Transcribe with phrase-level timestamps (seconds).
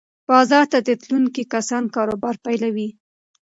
[0.29, 2.89] بازار ته تلونکي کسان کاروبار پیلوي.